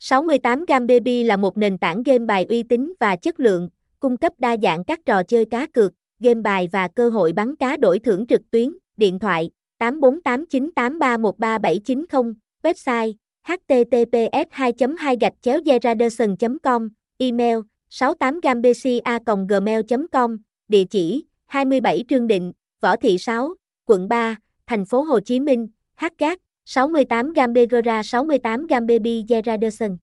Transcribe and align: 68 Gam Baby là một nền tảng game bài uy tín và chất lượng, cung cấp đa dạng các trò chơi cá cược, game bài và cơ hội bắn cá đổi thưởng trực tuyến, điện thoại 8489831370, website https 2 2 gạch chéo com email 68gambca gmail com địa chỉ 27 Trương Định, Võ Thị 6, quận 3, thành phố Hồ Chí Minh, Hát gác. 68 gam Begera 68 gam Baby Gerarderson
68 0.00 0.64
Gam 0.64 0.86
Baby 0.86 1.24
là 1.24 1.36
một 1.36 1.58
nền 1.58 1.78
tảng 1.78 2.02
game 2.02 2.18
bài 2.18 2.46
uy 2.48 2.62
tín 2.62 2.92
và 3.00 3.16
chất 3.16 3.40
lượng, 3.40 3.68
cung 4.00 4.16
cấp 4.16 4.32
đa 4.38 4.56
dạng 4.62 4.84
các 4.84 5.00
trò 5.06 5.22
chơi 5.22 5.44
cá 5.44 5.66
cược, 5.66 5.92
game 6.20 6.40
bài 6.40 6.68
và 6.72 6.88
cơ 6.88 7.08
hội 7.08 7.32
bắn 7.32 7.56
cá 7.56 7.76
đổi 7.76 7.98
thưởng 7.98 8.26
trực 8.26 8.50
tuyến, 8.50 8.72
điện 8.96 9.18
thoại 9.18 9.50
8489831370, 9.78 12.34
website 12.62 13.12
https 13.42 14.46
2 14.50 14.72
2 14.98 15.16
gạch 15.20 15.34
chéo 15.40 15.60
com 16.62 16.88
email 17.18 17.58
68gambca 17.90 19.44
gmail 19.48 19.80
com 20.12 20.38
địa 20.68 20.84
chỉ 20.84 21.24
27 21.46 22.04
Trương 22.08 22.26
Định, 22.26 22.52
Võ 22.80 22.96
Thị 22.96 23.18
6, 23.18 23.54
quận 23.86 24.08
3, 24.08 24.36
thành 24.66 24.84
phố 24.84 25.02
Hồ 25.02 25.20
Chí 25.20 25.40
Minh, 25.40 25.68
Hát 25.94 26.12
gác. 26.18 26.38
68 26.70 27.34
gam 27.34 27.50
Begera 27.50 27.98
68 27.98 28.70
gam 28.70 28.86
Baby 28.86 29.26
Gerarderson 29.26 29.98